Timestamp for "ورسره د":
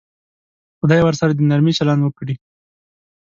1.03-1.39